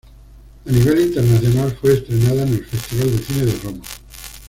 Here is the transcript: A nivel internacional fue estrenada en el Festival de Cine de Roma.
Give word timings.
A 0.65 0.71
nivel 0.71 0.99
internacional 0.99 1.77
fue 1.79 1.93
estrenada 1.93 2.41
en 2.41 2.53
el 2.53 2.65
Festival 2.65 3.11
de 3.11 3.17
Cine 3.23 3.45
de 3.45 3.59
Roma. 3.63 3.83